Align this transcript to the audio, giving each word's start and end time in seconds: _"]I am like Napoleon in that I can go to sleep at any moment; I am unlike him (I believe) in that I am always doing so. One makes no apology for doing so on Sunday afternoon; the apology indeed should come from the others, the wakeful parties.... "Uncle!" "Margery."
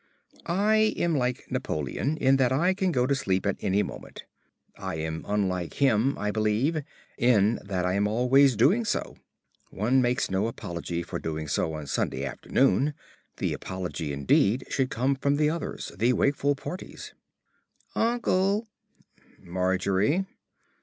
_"]I 0.47 0.95
am 0.97 1.15
like 1.15 1.45
Napoleon 1.51 2.17
in 2.17 2.37
that 2.37 2.51
I 2.51 2.73
can 2.73 2.91
go 2.91 3.05
to 3.05 3.13
sleep 3.13 3.45
at 3.45 3.57
any 3.61 3.83
moment; 3.83 4.23
I 4.75 4.95
am 4.95 5.23
unlike 5.27 5.75
him 5.75 6.17
(I 6.17 6.31
believe) 6.31 6.81
in 7.19 7.59
that 7.63 7.85
I 7.85 7.93
am 7.93 8.07
always 8.07 8.55
doing 8.55 8.83
so. 8.83 9.17
One 9.69 10.01
makes 10.01 10.31
no 10.31 10.47
apology 10.47 11.03
for 11.03 11.19
doing 11.19 11.47
so 11.47 11.73
on 11.73 11.85
Sunday 11.85 12.25
afternoon; 12.25 12.95
the 13.37 13.53
apology 13.53 14.11
indeed 14.11 14.63
should 14.71 14.89
come 14.89 15.13
from 15.15 15.35
the 15.35 15.51
others, 15.51 15.91
the 15.95 16.13
wakeful 16.13 16.55
parties.... 16.55 17.13
"Uncle!" 17.93 18.67
"Margery." 19.39 20.25